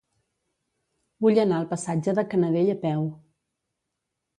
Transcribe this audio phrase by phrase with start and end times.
[1.27, 3.09] Vull anar al passatge de Canadell a peu.